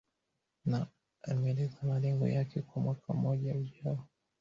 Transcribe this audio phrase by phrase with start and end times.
[0.65, 0.87] na
[1.23, 4.07] ameelezea malengo yake kwa mwaka mmoja ujao